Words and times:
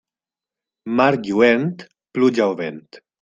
Mar 1.01 1.11
lluent, 1.27 1.69
pluja 2.19 2.49
o 2.55 2.61
vent. 2.63 2.87